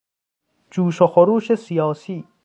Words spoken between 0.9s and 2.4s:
و خروش سیاسی